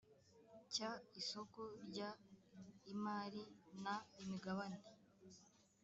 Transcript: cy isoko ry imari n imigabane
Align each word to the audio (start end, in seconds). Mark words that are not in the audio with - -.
cy 0.73 0.81
isoko 1.21 1.61
ry 1.85 1.97
imari 2.93 3.41
n 3.83 3.85
imigabane 4.23 4.79